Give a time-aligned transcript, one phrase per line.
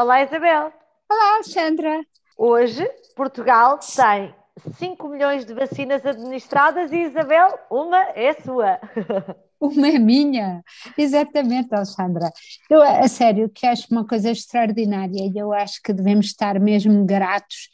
[0.00, 0.72] Olá, Isabel.
[1.10, 2.00] Olá, Sandra.
[2.34, 4.34] Hoje, Portugal tem
[4.78, 8.80] 5 milhões de vacinas administradas e, Isabel, uma é sua.
[9.60, 10.64] Uma é minha,
[10.96, 12.30] exatamente, Alexandra.
[12.70, 17.04] Eu, a sério, que acho uma coisa extraordinária e eu acho que devemos estar mesmo
[17.04, 17.68] gratos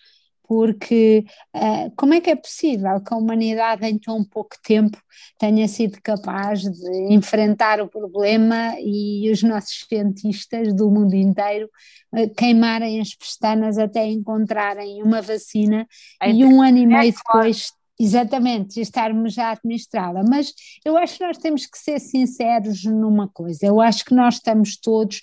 [0.46, 1.24] porque
[1.55, 4.98] uh, como é que é possível que a humanidade em tão pouco tempo
[5.38, 11.69] tenha sido capaz de enfrentar o problema e os nossos cientistas do mundo inteiro
[12.14, 15.86] uh, queimarem as pestanas até encontrarem uma vacina
[16.24, 20.22] e um ano e meio depois Exatamente, estarmos já a administrá-la.
[20.22, 20.52] Mas
[20.84, 23.64] eu acho que nós temos que ser sinceros numa coisa.
[23.64, 25.22] Eu acho que nós estamos todos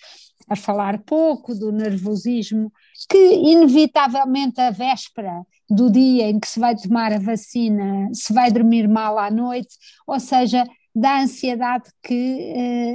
[0.49, 2.71] a falar pouco do nervosismo,
[3.09, 8.51] que inevitavelmente a véspera do dia em que se vai tomar a vacina se vai
[8.51, 12.53] dormir mal à noite, ou seja, da ansiedade que,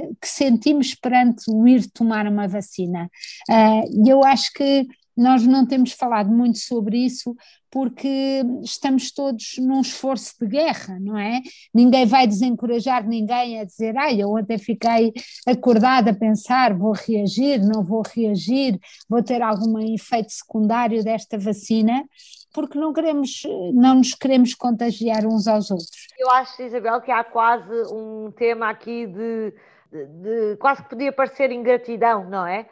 [0.09, 3.09] uh, que sentimos perante o ir tomar uma vacina.
[3.49, 4.87] Uh, eu acho que
[5.19, 7.35] nós não temos falado muito sobre isso
[7.71, 11.41] porque estamos todos num esforço de guerra, não é?
[11.73, 15.13] Ninguém vai desencorajar ninguém a dizer, ai, eu ontem fiquei
[15.45, 22.03] acordada a pensar, vou reagir, não vou reagir, vou ter algum efeito secundário desta vacina,
[22.51, 26.07] porque não queremos, não nos queremos contagiar uns aos outros.
[26.17, 29.53] Eu acho, Isabel, que há quase um tema aqui de,
[29.91, 32.65] de, de quase que podia parecer ingratidão, não é?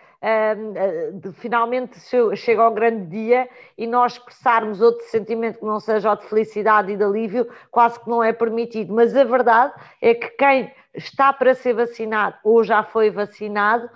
[1.14, 2.00] de, finalmente
[2.36, 6.92] chega ao grande dia e nós expressarmos outro sentimento que não seja o de felicidade
[6.92, 8.94] e de alívio, quase que não é permitido.
[8.94, 13.90] Mas a verdade é que quem está para ser vacinado ou já foi vacinado,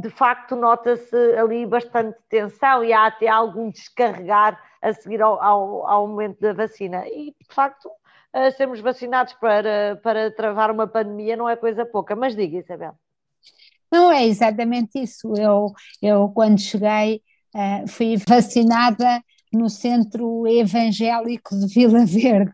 [0.00, 5.86] de facto nota-se ali bastante tensão e há até algum descarregar a seguir ao, ao,
[5.86, 7.06] ao momento da vacina.
[7.08, 7.90] E de facto
[8.56, 12.14] sermos vacinados para, para travar uma pandemia não é coisa pouca.
[12.14, 12.94] Mas diga, Isabel.
[13.90, 15.32] Não é exatamente isso.
[15.36, 17.22] Eu, eu quando cheguei,
[17.54, 22.52] uh, fui vacinada no Centro Evangélico de Vila Verde,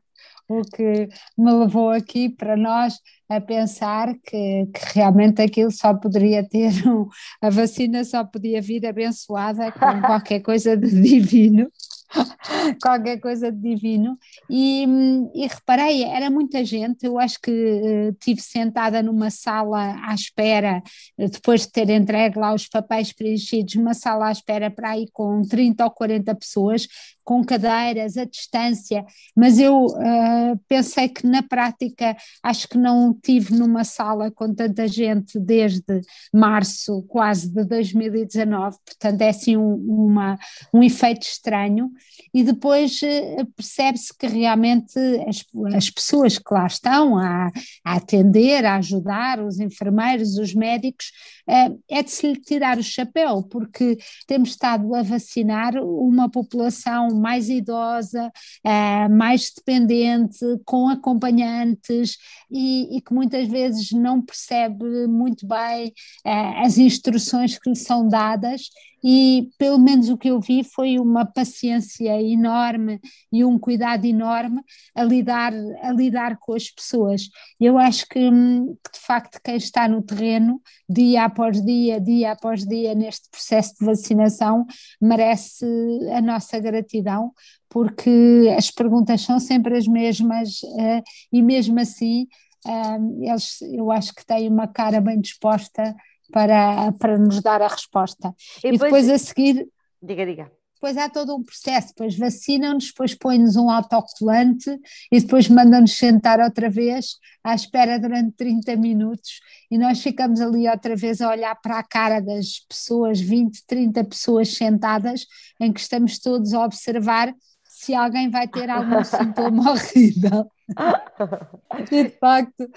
[0.48, 6.46] o que me levou aqui para nós a pensar que, que realmente aquilo só poderia
[6.46, 7.08] ter um,
[7.40, 11.68] a vacina só podia vir abençoada com qualquer coisa de divino.
[12.80, 14.18] qualquer coisa de divino.
[14.48, 14.86] E,
[15.34, 17.04] e, reparei, era muita gente.
[17.04, 20.82] Eu acho que uh, tive sentada numa sala à espera,
[21.18, 25.06] uh, depois de ter entregue lá os papéis preenchidos, uma sala à espera para aí
[25.12, 26.88] com 30 ou 40 pessoas,
[27.24, 29.04] com cadeiras, a distância.
[29.34, 34.86] Mas eu uh, pensei que na prática acho que não tive numa sala com tanta
[34.86, 36.00] gente desde
[36.32, 40.38] março quase de 2019, portanto é assim um, uma,
[40.72, 41.90] um efeito estranho
[42.34, 44.98] e depois eh, percebe-se que realmente
[45.28, 45.44] as,
[45.74, 47.48] as pessoas que lá estão a,
[47.84, 51.12] a atender, a ajudar, os enfermeiros, os médicos,
[51.48, 57.14] eh, é de se lhe tirar o chapéu, porque temos estado a vacinar uma população
[57.14, 58.32] mais idosa,
[58.64, 62.16] eh, mais dependente, com acompanhantes
[62.50, 65.92] e, e que muitas vezes não percebe muito bem
[66.24, 68.62] as instruções que lhe são dadas.
[69.06, 73.00] E pelo menos o que eu vi foi uma paciência enorme
[73.32, 74.60] e um cuidado enorme
[74.94, 77.28] a lidar, a lidar com as pessoas.
[77.60, 82.32] Eu acho que, hum, que, de facto quem está no terreno, dia após dia, dia
[82.32, 84.66] após dia, neste processo de vacinação,
[85.00, 85.64] merece
[86.12, 87.32] a nossa gratidão,
[87.68, 91.02] porque as perguntas são sempre as mesmas uh,
[91.32, 92.26] e mesmo assim
[92.66, 95.94] uh, eles, eu acho que têm uma cara bem disposta
[96.32, 98.34] para, para nos dar a resposta.
[98.62, 99.68] E, e depois, depois a seguir.
[100.02, 104.68] Diga, diga depois há todo um processo, depois vacinam-nos, depois põem-nos um autocolante
[105.10, 109.40] e depois mandam-nos sentar outra vez à espera durante 30 minutos
[109.70, 114.04] e nós ficamos ali outra vez a olhar para a cara das pessoas, 20, 30
[114.04, 115.24] pessoas sentadas,
[115.58, 117.34] em que estamos todos a observar
[117.66, 120.50] se alguém vai ter algum sintoma horrível.
[120.68, 122.68] E de facto,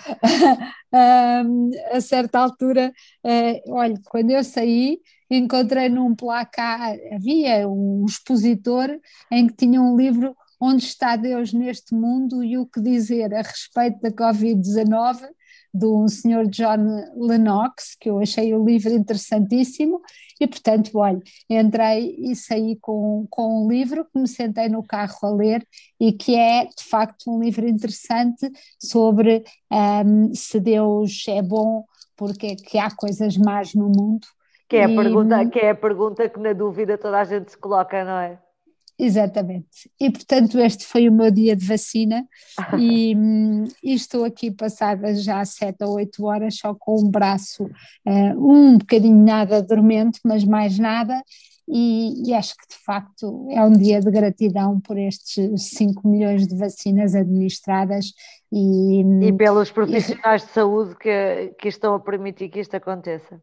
[1.92, 2.92] a certa altura,
[3.24, 5.00] eh, olha, quando eu saí,
[5.30, 8.90] encontrei num placar, havia um expositor
[9.32, 12.44] em que tinha um livro Onde está Deus neste mundo?
[12.44, 15.30] E o que dizer a respeito da Covid-19
[15.78, 20.02] de um senhor John Lennox, que eu achei o livro interessantíssimo,
[20.40, 25.18] e portanto, olha, entrei e saí com, com um livro que me sentei no carro
[25.24, 25.68] a ler
[26.00, 31.86] e que é de facto um livro interessante sobre um, se Deus é bom,
[32.16, 34.28] porque é que há coisas más no mundo.
[34.70, 37.58] Que é, a pergunta, que é a pergunta que na dúvida toda a gente se
[37.58, 38.40] coloca, não é?
[39.00, 39.90] Exatamente.
[40.00, 42.28] E portanto, este foi o meu dia de vacina
[42.80, 43.14] e,
[43.84, 47.72] e estou aqui passada já sete ou oito horas só com um braço, uh,
[48.38, 51.22] um bocadinho nada dormente, mas mais nada.
[51.70, 56.48] E, e, acho que de facto é um dia de gratidão por estes 5 milhões
[56.48, 58.14] de vacinas administradas
[58.50, 63.42] e, e pelos profissionais e, de saúde que, que estão a permitir que isto aconteça.